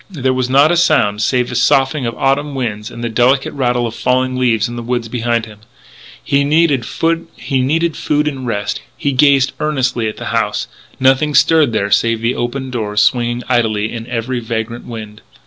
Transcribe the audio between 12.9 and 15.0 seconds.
swinging idly in every vagrant